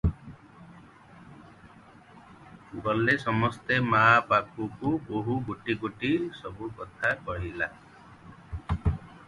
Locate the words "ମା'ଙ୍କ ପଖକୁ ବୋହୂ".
3.91-5.37